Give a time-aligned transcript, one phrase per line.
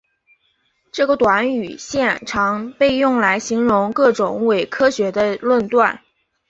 [0.91, 6.01] 这个短语现常被用来形容各种伪科学的论断。